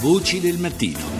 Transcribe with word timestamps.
Voci 0.00 0.38
del 0.38 0.58
mattino. 0.58 1.17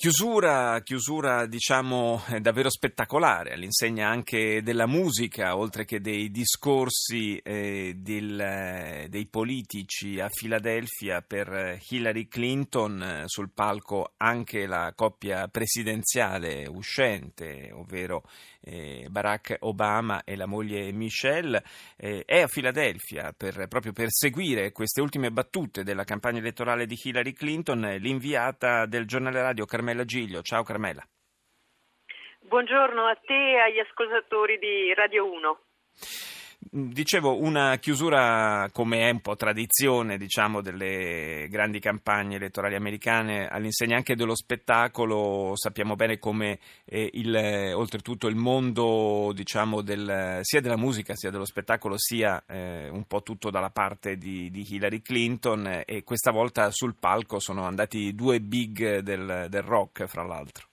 Chiusura, 0.00 0.80
chiusura 0.80 1.44
diciamo 1.44 2.22
eh, 2.30 2.40
davvero 2.40 2.70
spettacolare, 2.70 3.52
all'insegna 3.52 4.08
anche 4.08 4.62
della 4.62 4.86
musica, 4.86 5.58
oltre 5.58 5.84
che 5.84 6.00
dei 6.00 6.30
discorsi 6.30 7.36
eh, 7.36 7.92
del, 7.98 8.40
eh, 8.40 9.06
dei 9.10 9.26
politici 9.26 10.18
a 10.18 10.30
Filadelfia 10.30 11.20
per 11.20 11.78
Hillary 11.90 12.28
Clinton, 12.28 13.02
eh, 13.02 13.22
sul 13.26 13.50
palco 13.50 14.14
anche 14.16 14.64
la 14.64 14.90
coppia 14.96 15.48
presidenziale 15.48 16.66
uscente, 16.66 17.70
ovvero 17.70 18.22
eh, 18.62 19.06
Barack 19.10 19.58
Obama 19.60 20.24
e 20.24 20.34
la 20.34 20.46
moglie 20.46 20.92
Michelle, 20.92 21.62
eh, 21.96 22.22
è 22.24 22.40
a 22.40 22.46
Filadelfia 22.46 23.34
per, 23.36 23.66
proprio 23.68 23.92
per 23.92 24.06
seguire 24.08 24.72
queste 24.72 25.02
ultime 25.02 25.30
battute 25.30 25.82
della 25.84 26.04
campagna 26.04 26.38
elettorale 26.38 26.86
di 26.86 26.98
Hillary 27.02 27.34
Clinton, 27.34 27.80
l'inviata 27.98 28.86
del 28.86 29.04
giornale 29.04 29.42
radio 29.42 29.66
Carmela 29.66 29.88
Carmela 29.90 30.04
Giglio. 30.04 30.42
Ciao 30.42 30.62
Carmela. 30.62 31.02
Buongiorno 32.42 33.06
a 33.06 33.14
te 33.16 33.34
e 33.34 33.58
agli 33.58 33.80
ascoltatori 33.80 34.58
di 34.58 34.94
Radio 34.94 35.30
1. 35.30 35.58
Dicevo, 36.62 37.40
una 37.40 37.76
chiusura 37.78 38.68
come 38.70 39.08
è 39.08 39.10
un 39.10 39.22
po' 39.22 39.34
tradizione 39.34 40.18
diciamo, 40.18 40.60
delle 40.60 41.48
grandi 41.48 41.80
campagne 41.80 42.36
elettorali 42.36 42.74
americane 42.74 43.48
all'insegna 43.48 43.96
anche 43.96 44.14
dello 44.14 44.36
spettacolo, 44.36 45.52
sappiamo 45.54 45.96
bene 45.96 46.18
come 46.18 46.58
eh, 46.84 47.08
il, 47.14 47.72
oltretutto 47.74 48.28
il 48.28 48.36
mondo 48.36 49.32
diciamo, 49.32 49.80
del, 49.80 50.40
sia 50.42 50.60
della 50.60 50.76
musica 50.76 51.14
sia 51.14 51.30
dello 51.30 51.46
spettacolo 51.46 51.94
sia 51.96 52.44
eh, 52.46 52.90
un 52.90 53.06
po' 53.06 53.22
tutto 53.22 53.48
dalla 53.48 53.70
parte 53.70 54.16
di, 54.16 54.50
di, 54.50 54.66
Hillary 54.68 55.00
Clinton 55.00 55.82
e 55.86 56.04
questa 56.04 56.30
volta 56.30 56.70
sul 56.70 56.94
palco 56.94 57.40
sono 57.40 57.64
andati 57.64 58.14
due 58.14 58.38
big 58.38 58.98
del, 58.98 59.46
del 59.48 59.62
rock 59.62 60.04
fra 60.04 60.24
l'altro. 60.24 60.68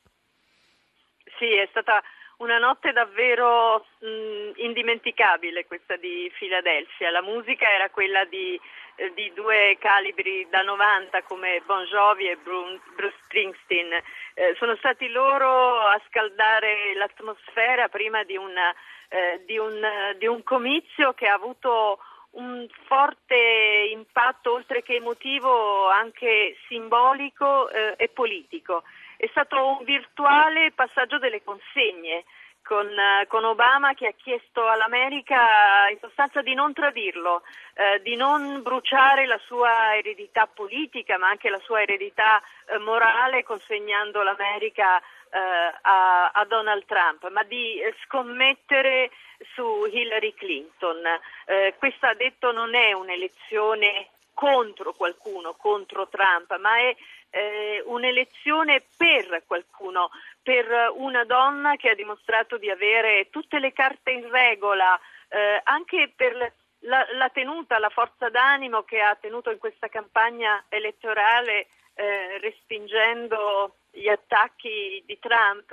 Sì, 1.40 1.56
è 1.56 1.68
stata 1.70 2.04
una 2.38 2.58
notte 2.60 2.92
davvero 2.92 3.86
mh, 4.00 4.47
indimenticabile 4.68 5.66
questa 5.66 5.96
di 5.96 6.32
Filadelfia. 6.36 7.10
La 7.10 7.22
musica 7.22 7.68
era 7.70 7.90
quella 7.90 8.26
di, 8.26 8.60
eh, 8.96 9.12
di, 9.14 9.32
due 9.34 9.78
calibri 9.80 10.48
da 10.50 10.62
90 10.62 11.24
come 11.24 11.62
Bon 11.66 11.84
Jovi 11.86 12.28
e 12.28 12.38
Bruce, 12.38 12.80
Springsteen. 13.24 13.92
Eh, 14.34 14.56
sono 14.58 14.76
stati 14.76 15.08
loro 15.10 15.80
a 15.80 16.00
scaldare 16.08 16.94
l'atmosfera 16.96 17.88
prima 17.88 18.24
di, 18.24 18.38
una, 18.38 18.74
eh, 19.10 19.42
di, 19.46 19.58
un, 19.58 19.82
di 20.18 20.28
un 20.28 20.44
comizio 20.44 21.14
che 21.14 21.28
ha 21.28 21.34
avuto 21.34 22.00
un 22.32 22.68
forte 22.86 23.90
impatto, 23.92 24.54
oltre 24.54 24.84
che 24.84 24.96
emotivo, 24.96 25.90
anche 25.90 26.56
simbolico 26.68 27.70
eh, 27.70 27.96
e 27.98 28.10
politico. 28.10 28.84
È 29.18 29.28
stato 29.32 29.78
un 29.80 29.84
virtuale 29.84 30.72
passaggio 30.72 31.18
delle 31.18 31.44
consegne. 31.44 32.24
Con, 32.68 32.88
eh, 32.88 33.26
con, 33.28 33.46
Obama 33.46 33.94
che 33.94 34.08
ha 34.08 34.12
chiesto 34.12 34.68
all'America 34.68 35.88
in 35.90 36.00
sostanza 36.02 36.42
di 36.42 36.54
non 36.54 36.74
tradirlo, 36.74 37.44
eh, 37.76 38.02
di 38.02 38.18
non 38.18 38.62
bruciare 38.62 39.26
la 39.26 39.40
sua 39.46 39.96
eredità 39.96 40.48
politica 40.48 41.18
ma 41.18 41.30
anche 41.30 41.50
la 41.50 41.62
sua 41.64 41.82
eredità 41.82 42.42
eh, 42.66 42.78
morale 42.80 43.44
consegnando 43.44 44.22
l'America 44.22 45.00
eh, 45.00 45.38
a, 45.82 46.32
a, 46.32 46.46
Donald 46.46 46.84
Trump, 46.86 47.30
ma 47.30 47.44
di 47.44 47.80
scommettere 48.04 49.12
su 49.54 49.86
Hillary 49.90 50.34
Clinton. 50.34 51.04
Eh, 51.46 51.76
questa 51.78 52.10
ha 52.10 52.16
detto 52.16 52.52
non 52.52 52.76
è 52.76 52.92
un'elezione 52.92 54.10
contro 54.34 54.94
qualcuno, 54.94 55.54
contro 55.54 56.08
Trump, 56.10 56.58
ma 56.60 56.78
è 56.78 56.96
eh, 57.32 57.82
un'elezione 57.86 58.84
per 58.96 59.44
qualcuno, 59.46 60.10
per 60.48 60.94
una 60.96 61.26
donna 61.26 61.76
che 61.76 61.90
ha 61.90 61.94
dimostrato 61.94 62.58
di 62.58 62.70
avere 62.70 63.28
tutte 63.30 63.60
le 63.60 63.74
carte 63.74 64.12
in 64.12 64.30
regola, 64.32 64.98
eh, 65.28 65.60
anche 65.62 66.14
per 66.16 66.54
la, 66.84 67.06
la, 67.16 67.28
tenuta, 67.28 67.78
la 67.80 67.90
forza 67.90 68.30
d'animo 68.30 68.84
che 68.84 69.02
ha 69.02 69.14
tenuto 69.16 69.52
in 69.52 69.58
questa 69.58 69.90
campagna 69.90 70.64
elettorale 70.70 71.68
eh, 71.96 72.38
respingendo 72.40 73.76
gli 73.92 74.08
attacchi 74.08 75.04
di 75.06 75.20
Trump 75.20 75.70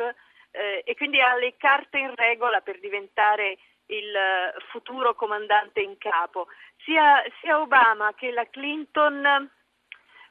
eh, 0.51 0.83
e 0.85 0.97
quindi 0.97 1.21
ha 1.21 1.37
le 1.37 1.55
carte 1.57 1.99
in 1.99 2.13
regola 2.17 2.61
per 2.61 2.81
diventare 2.81 3.57
il 3.87 4.13
futuro 4.71 5.15
comandante 5.15 5.83
in 5.83 5.97
capo. 5.99 6.49
Sia, 6.83 7.23
sia 7.41 7.61
Obama 7.61 8.13
che 8.15 8.33
la 8.33 8.49
Clinton 8.51 9.51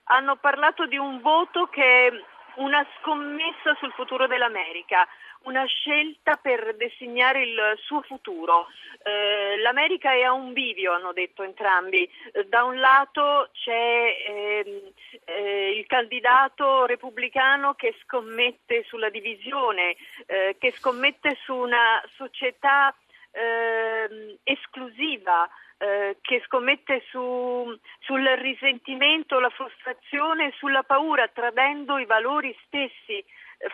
hanno 0.06 0.36
parlato 0.36 0.86
di 0.86 0.98
un 0.98 1.22
voto 1.22 1.68
che 1.68 2.26
una 2.56 2.86
scommessa 3.00 3.76
sul 3.80 3.92
futuro 3.94 4.28
dell'America, 4.28 5.08
una 5.44 5.66
scelta 5.66 6.38
per 6.38 6.76
designare 6.76 7.44
il 7.44 7.78
suo 7.82 8.02
futuro. 8.02 8.68
Eh, 9.04 9.58
L'America 9.60 10.14
è 10.14 10.22
a 10.22 10.32
un 10.32 10.54
bivio, 10.54 10.94
hanno 10.94 11.14
detto 11.14 11.44
entrambi. 11.44 12.10
Eh, 12.32 12.46
da 12.46 12.64
un 12.64 12.80
lato 12.80 13.50
c'è 13.52 14.16
ehm, 14.28 14.92
eh, 15.26 15.78
il 15.78 15.86
candidato 15.88 16.86
repubblicano 16.86 17.74
che 17.74 17.96
scommette 18.04 18.84
sulla 18.88 19.10
divisione, 19.10 19.96
eh, 20.26 20.56
che 20.60 20.72
scommette 20.72 21.38
su 21.44 21.54
una 21.54 22.02
società 22.16 22.96
ehm, 23.32 24.38
esclusiva, 24.44 25.50
eh, 25.84 26.18
che 26.22 26.42
scommette 26.46 27.04
su, 27.10 27.78
sul 28.00 28.26
risentimento, 28.38 29.42
la 29.42 29.50
frustrazione 29.50 30.48
e 30.48 30.54
sulla 30.58 30.84
paura, 30.84 31.28
tradendo 31.28 31.98
i 31.98 32.06
valori 32.06 32.56
stessi 32.66 33.18
eh, 33.18 33.26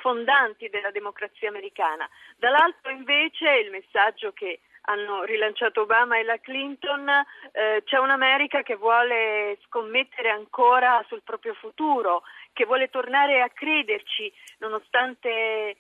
fondanti 0.02 0.70
della 0.70 0.90
democrazia 0.90 1.50
americana. 1.50 2.10
Dall'altro 2.38 2.92
invece 2.92 3.60
il 3.60 3.70
messaggio 3.70 4.32
che 4.32 4.62
hanno 4.84 5.24
rilanciato 5.24 5.82
Obama 5.82 6.18
e 6.18 6.24
la 6.24 6.40
Clinton, 6.40 7.08
eh, 7.52 7.84
c'è 7.86 8.00
un'America 8.00 8.64
che 8.64 8.76
vuole 8.76 9.60
scommettere 9.66 10.30
ancora 10.30 11.06
sul 11.08 11.22
proprio 11.22 11.54
futuro, 11.54 12.24
che 12.54 12.66
vuole 12.66 12.90
tornare 12.90 13.42
a 13.42 13.50
crederci 13.50 14.34
nonostante 14.60 15.30
eh, 15.30 15.76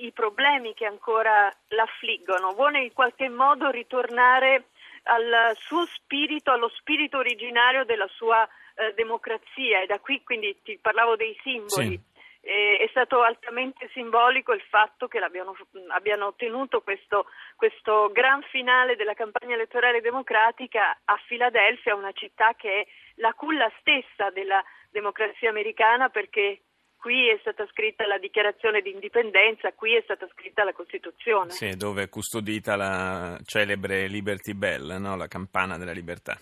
i 0.00 0.12
problemi 0.12 0.72
che 0.72 0.86
ancora 0.86 1.52
l'affliggono, 1.68 2.54
vuole 2.54 2.84
in 2.84 2.92
qualche 2.94 3.28
modo 3.28 3.68
ritornare 3.68 4.68
al 5.04 5.56
suo 5.56 5.84
spirito, 5.86 6.50
allo 6.50 6.68
spirito 6.68 7.18
originario 7.18 7.84
della 7.84 8.08
sua 8.08 8.48
eh, 8.74 8.92
democrazia 8.94 9.80
e 9.82 9.86
da 9.86 9.98
qui 10.00 10.22
quindi 10.22 10.56
ti 10.62 10.78
parlavo 10.80 11.16
dei 11.16 11.36
simboli. 11.42 11.96
Sì. 11.96 12.12
Eh, 12.46 12.76
è 12.76 12.88
stato 12.88 13.22
altamente 13.22 13.88
simbolico 13.94 14.52
il 14.52 14.60
fatto 14.68 15.08
che 15.08 15.18
abbiano 15.18 16.26
ottenuto 16.26 16.82
questo, 16.82 17.24
questo 17.56 18.10
gran 18.12 18.42
finale 18.42 18.96
della 18.96 19.14
campagna 19.14 19.54
elettorale 19.54 20.02
democratica 20.02 21.00
a 21.04 21.16
Filadelfia, 21.26 21.94
una 21.94 22.12
città 22.12 22.52
che 22.54 22.80
è 22.80 22.86
la 23.16 23.32
culla 23.32 23.72
stessa 23.80 24.28
della 24.28 24.62
democrazia 24.90 25.48
americana 25.48 26.10
perché 26.10 26.63
qui 27.04 27.28
è 27.28 27.36
stata 27.40 27.66
scritta 27.70 28.06
la 28.06 28.16
dichiarazione 28.16 28.80
di 28.80 28.90
indipendenza, 28.90 29.74
qui 29.74 29.94
è 29.94 30.00
stata 30.04 30.26
scritta 30.32 30.64
la 30.64 30.72
Costituzione. 30.72 31.50
Sì, 31.50 31.76
dove 31.76 32.04
è 32.04 32.08
custodita 32.08 32.76
la 32.76 33.38
celebre 33.44 34.06
Liberty 34.06 34.54
Bell, 34.54 34.96
no? 34.98 35.14
la 35.14 35.28
campana 35.28 35.76
della 35.76 35.92
libertà. 35.92 36.40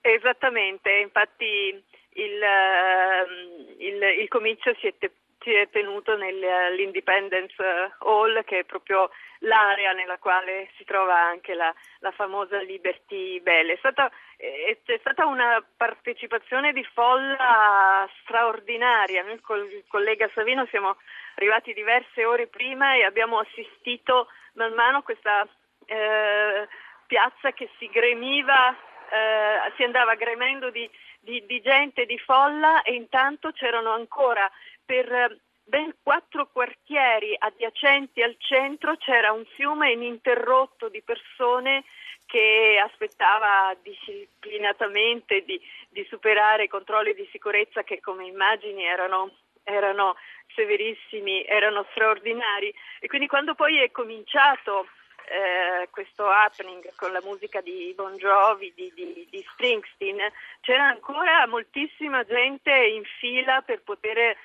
Esattamente, 0.00 0.90
infatti 0.98 1.44
il, 1.44 2.42
ehm, 2.42 3.76
il, 3.78 4.02
il 4.22 4.28
comizio 4.28 4.74
si 4.80 4.88
è, 4.88 4.94
te, 4.98 5.12
si 5.40 5.52
è 5.52 5.68
tenuto 5.70 6.16
nell'Independence 6.16 7.56
Hall, 7.98 8.44
che 8.44 8.60
è 8.60 8.64
proprio 8.64 9.10
l'area 9.40 9.92
nella 9.92 10.18
quale 10.18 10.70
si 10.76 10.84
trova 10.84 11.18
anche 11.18 11.54
la, 11.54 11.72
la 12.00 12.10
famosa 12.12 12.58
Liberty 12.60 13.40
Bell. 13.40 13.70
È 13.70 13.76
stata, 13.78 14.10
è, 14.36 14.76
c'è 14.84 14.98
stata 15.00 15.26
una 15.26 15.64
partecipazione 15.76 16.72
di 16.72 16.84
folla 16.92 18.08
straordinaria. 18.22 19.22
Noi 19.22 19.40
con 19.40 19.58
il 19.58 19.84
collega 19.88 20.30
Savino 20.34 20.66
siamo 20.66 20.96
arrivati 21.36 21.72
diverse 21.72 22.24
ore 22.24 22.46
prima 22.46 22.94
e 22.94 23.04
abbiamo 23.04 23.38
assistito 23.38 24.28
man 24.54 24.74
mano 24.74 24.98
a 24.98 25.02
questa 25.02 25.46
eh, 25.86 26.68
piazza 27.06 27.52
che 27.52 27.70
si 27.78 27.88
gremiva, 27.88 28.76
eh, 29.10 29.72
si 29.76 29.82
andava 29.82 30.14
gremendo 30.14 30.70
di, 30.70 30.88
di, 31.20 31.44
di 31.46 31.60
gente, 31.60 32.06
di 32.06 32.18
folla 32.18 32.82
e 32.82 32.94
intanto 32.94 33.52
c'erano 33.52 33.92
ancora 33.92 34.50
per 34.84 35.38
ben 35.70 35.94
quattro 36.02 36.48
quartieri 36.48 37.34
adiacenti 37.38 38.22
al 38.22 38.34
centro 38.38 38.96
c'era 38.96 39.30
un 39.30 39.44
fiume 39.54 39.92
ininterrotto 39.92 40.88
di 40.88 41.00
persone 41.02 41.84
che 42.26 42.80
aspettava 42.82 43.76
disciplinatamente 43.82 45.42
di, 45.44 45.60
di 45.88 46.04
superare 46.08 46.64
i 46.64 46.68
controlli 46.68 47.12
di 47.14 47.28
sicurezza 47.32 47.82
che 47.82 48.00
come 48.00 48.26
immagini 48.26 48.84
erano, 48.84 49.32
erano 49.64 50.16
severissimi, 50.54 51.44
erano 51.44 51.86
straordinari. 51.90 52.72
E 53.00 53.08
quindi 53.08 53.26
quando 53.26 53.54
poi 53.54 53.78
è 53.78 53.90
cominciato 53.90 54.86
eh, 55.28 55.88
questo 55.90 56.28
happening 56.28 56.92
con 56.96 57.12
la 57.12 57.20
musica 57.22 57.60
di 57.60 57.92
Bon 57.96 58.16
Jovi, 58.16 58.72
di, 58.74 58.92
di, 58.94 59.26
di, 59.30 59.46
Springsteen, 59.52 60.18
c'era 60.60 60.88
ancora 60.88 61.46
moltissima 61.46 62.24
gente 62.24 62.70
in 62.70 63.02
fila 63.18 63.62
per 63.62 63.82
poter 63.82 64.18
eh, 64.18 64.36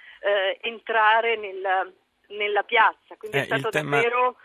entrare 0.62 1.36
nel, 1.38 1.94
nella 2.30 2.64
piazza, 2.64 3.16
quindi 3.18 3.38
eh, 3.38 3.42
è 3.42 3.46
stato 3.46 3.70
tema... 3.70 3.98
davvero 3.98 4.38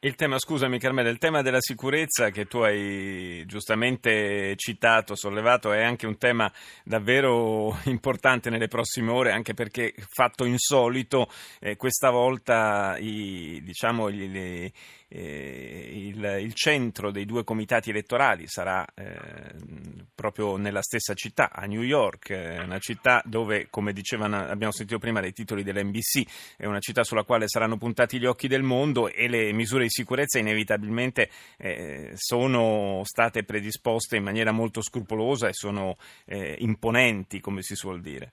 il 0.00 0.14
tema, 0.14 0.38
scusami 0.38 0.78
Carmela, 0.78 1.08
il 1.08 1.18
tema 1.18 1.42
della 1.42 1.60
sicurezza 1.60 2.30
che 2.30 2.44
tu 2.46 2.58
hai 2.58 3.44
giustamente 3.46 4.54
citato, 4.54 5.16
sollevato, 5.16 5.72
è 5.72 5.82
anche 5.82 6.06
un 6.06 6.16
tema 6.18 6.52
davvero 6.84 7.76
importante 7.86 8.48
nelle 8.48 8.68
prossime 8.68 9.10
ore, 9.10 9.32
anche 9.32 9.54
perché 9.54 9.94
fatto 10.08 10.44
insolito, 10.44 11.28
eh, 11.58 11.74
questa 11.74 12.10
volta 12.10 12.96
i, 12.98 13.60
diciamo, 13.64 14.08
gli, 14.08 14.30
le, 14.30 14.72
eh, 15.08 15.90
il, 15.92 16.38
il, 16.42 16.54
centro 16.54 17.10
dei 17.10 17.24
due 17.24 17.42
comitati 17.42 17.90
elettorali 17.90 18.46
sarà 18.46 18.86
eh, 18.94 19.16
proprio 20.14 20.56
nella 20.56 20.82
stessa 20.82 21.14
città, 21.14 21.50
a 21.50 21.64
New 21.64 21.82
York, 21.82 22.30
eh, 22.30 22.60
una 22.62 22.78
città 22.78 23.20
dove, 23.24 23.66
come 23.68 23.92
dicevano, 23.92 24.36
abbiamo 24.36 24.72
sentito 24.72 24.98
prima 25.00 25.20
dai 25.20 25.32
titoli 25.32 25.64
dell'NBC, 25.64 26.56
è 26.56 26.66
una 26.66 26.78
città 26.78 27.02
sulla 27.02 27.24
quale 27.24 27.48
saranno 27.48 27.78
puntati 27.78 28.20
gli 28.20 28.26
occhi 28.26 28.46
del 28.46 28.62
mondo 28.62 29.08
e 29.08 29.28
le 29.28 29.52
misure 29.52 29.87
di 29.88 29.90
sicurezza 29.90 30.38
inevitabilmente 30.38 31.30
eh, 31.56 32.12
sono 32.14 33.00
state 33.04 33.42
predisposte 33.42 34.16
in 34.16 34.22
maniera 34.22 34.52
molto 34.52 34.82
scrupolosa 34.82 35.48
e 35.48 35.54
sono 35.54 35.96
eh, 36.26 36.56
imponenti, 36.60 37.40
come 37.40 37.62
si 37.62 37.74
suol 37.74 38.00
dire. 38.00 38.32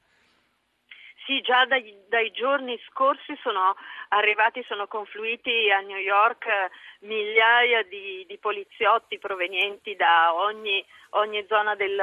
Sì, 1.25 1.41
già 1.41 1.65
dai, 1.65 1.91
dai, 2.07 2.31
giorni 2.31 2.79
scorsi 2.87 3.35
sono 3.41 3.75
arrivati, 4.09 4.63
sono 4.67 4.85
confluiti 4.85 5.71
a 5.71 5.79
New 5.79 5.97
York 5.97 6.45
eh, 6.45 6.69
migliaia 6.99 7.81
di, 7.81 8.23
di 8.27 8.37
poliziotti 8.37 9.17
provenienti 9.17 9.95
da 9.95 10.35
ogni, 10.35 10.85
ogni 11.11 11.43
zona 11.47 11.73
del, 11.73 11.99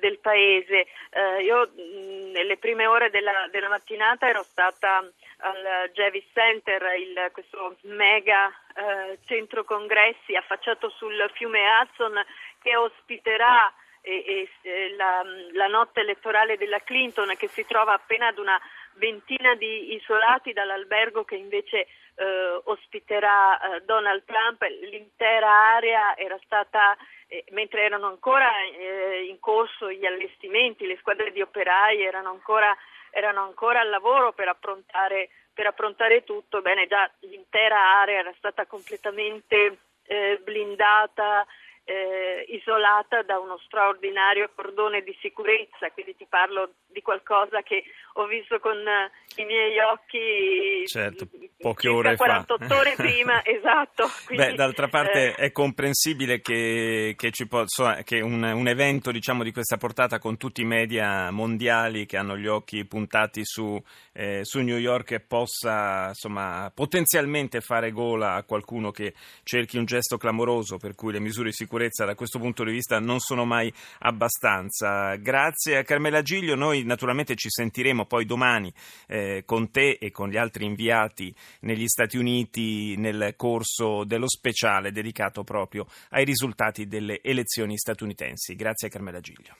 del 0.00 0.18
paese. 0.20 0.86
Eh, 1.10 1.42
io 1.42 1.68
mh, 1.68 2.30
nelle 2.30 2.56
prime 2.56 2.86
ore 2.86 3.10
della, 3.10 3.46
della, 3.50 3.68
mattinata 3.68 4.26
ero 4.26 4.42
stata 4.42 5.06
al 5.40 5.90
Javis 5.92 6.24
Center, 6.32 6.82
il, 6.98 7.28
questo 7.32 7.76
mega 7.82 8.48
eh, 8.74 9.18
centro 9.26 9.64
congressi 9.64 10.34
affacciato 10.34 10.88
sul 10.96 11.30
fiume 11.34 11.60
Hudson 11.60 12.24
che 12.62 12.74
ospiterà 12.74 13.70
e, 14.02 14.48
e 14.62 14.94
la, 14.96 15.22
la, 15.52 15.68
notte 15.68 16.00
elettorale 16.00 16.56
della 16.58 16.80
Clinton 16.80 17.34
che 17.36 17.48
si 17.48 17.64
trova 17.64 17.94
appena 17.94 18.26
ad 18.26 18.38
una 18.38 18.60
ventina 18.94 19.54
di 19.54 19.94
isolati 19.94 20.52
dall'albergo 20.52 21.24
che 21.24 21.36
invece 21.36 21.86
eh, 22.16 22.60
ospiterà 22.64 23.76
eh, 23.76 23.80
Donald 23.82 24.24
Trump, 24.24 24.60
l'intera 24.62 25.74
area 25.76 26.16
era 26.16 26.38
stata, 26.44 26.96
eh, 27.28 27.44
mentre 27.50 27.84
erano 27.84 28.08
ancora 28.08 28.50
eh, 28.76 29.26
in 29.28 29.38
corso 29.38 29.90
gli 29.90 30.04
allestimenti, 30.04 30.86
le 30.86 30.98
squadre 30.98 31.30
di 31.30 31.40
operai 31.40 32.02
erano 32.02 32.30
ancora, 32.30 32.76
erano 33.10 33.42
ancora 33.44 33.80
al 33.80 33.88
lavoro 33.88 34.32
per 34.32 34.48
approntare, 34.48 35.30
per 35.54 35.66
approntare 35.66 36.24
tutto, 36.24 36.60
bene 36.60 36.86
già 36.88 37.08
l'intera 37.20 38.00
area 38.00 38.18
era 38.18 38.34
stata 38.36 38.66
completamente 38.66 39.78
eh, 40.04 40.40
blindata 40.42 41.46
eh, 41.84 42.44
isolata 42.48 43.22
da 43.22 43.38
uno 43.38 43.58
straordinario 43.58 44.50
cordone 44.54 45.02
di 45.02 45.16
sicurezza, 45.20 45.90
quindi 45.90 46.16
ti 46.16 46.26
parlo 46.28 46.74
di 46.92 47.02
qualcosa 47.02 47.62
che 47.62 47.84
ho 48.14 48.26
visto 48.26 48.58
con 48.58 48.76
eh, 48.76 49.10
i 49.36 49.44
miei 49.44 49.78
occhi 49.78 50.86
certo, 50.86 51.26
poche 51.58 51.88
ore 51.88 52.16
48 52.16 52.66
fa. 52.66 52.76
ore 52.76 52.94
prima, 52.96 53.42
esatto. 53.46 54.08
Quindi, 54.26 54.46
Beh, 54.46 54.54
d'altra 54.54 54.88
parte 54.88 55.30
eh, 55.30 55.34
è 55.34 55.52
comprensibile 55.52 56.40
che, 56.40 57.14
che, 57.16 57.32
possa, 57.48 58.02
che 58.02 58.20
un, 58.20 58.42
un, 58.42 58.68
evento 58.68 59.10
diciamo, 59.10 59.42
di 59.42 59.52
questa 59.52 59.76
portata 59.76 60.18
con 60.18 60.36
tutti 60.36 60.60
i 60.60 60.66
media 60.66 61.30
mondiali 61.30 62.04
che 62.04 62.16
hanno 62.16 62.36
gli 62.36 62.46
occhi 62.46 62.84
puntati 62.84 63.44
su, 63.44 63.82
eh, 64.12 64.40
su 64.42 64.60
New 64.60 64.76
York 64.76 65.20
possa 65.20 66.08
insomma, 66.08 66.70
potenzialmente 66.74 67.60
fare 67.60 67.90
gola 67.90 68.34
a 68.34 68.42
qualcuno 68.42 68.90
che 68.90 69.14
cerchi 69.42 69.78
un 69.78 69.84
gesto 69.84 70.18
clamoroso 70.18 70.76
per 70.76 70.94
cui 70.94 71.12
le 71.12 71.20
misure 71.20 71.48
di 71.48 71.54
sicurezza 71.54 72.04
da 72.04 72.14
questo 72.14 72.38
punto 72.38 72.64
di 72.64 72.72
vista 72.72 72.98
non 72.98 73.20
sono 73.20 73.44
mai 73.44 73.72
abbastanza. 74.00 75.16
Grazie 75.16 75.78
a 75.78 75.82
Carmela 75.82 76.22
Giglio, 76.22 76.54
noi 76.54 76.81
naturalmente 76.84 77.34
ci 77.34 77.48
sentiremo 77.50 78.06
poi 78.06 78.24
domani 78.24 78.72
eh, 79.06 79.42
con 79.44 79.70
te 79.70 79.98
e 80.00 80.10
con 80.10 80.28
gli 80.28 80.36
altri 80.36 80.64
inviati 80.64 81.34
negli 81.60 81.86
Stati 81.86 82.16
Uniti 82.16 82.96
nel 82.96 83.34
corso 83.36 84.04
dello 84.04 84.28
speciale 84.28 84.92
dedicato 84.92 85.44
proprio 85.44 85.86
ai 86.10 86.24
risultati 86.24 86.86
delle 86.86 87.20
elezioni 87.22 87.76
statunitensi. 87.76 88.54
Grazie 88.54 88.88
Carmela 88.88 89.20
Giglio. 89.20 89.54